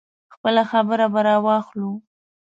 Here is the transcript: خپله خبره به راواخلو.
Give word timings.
خپله 0.33 0.63
خبره 0.71 1.05
به 1.13 1.21
راواخلو. 1.27 1.91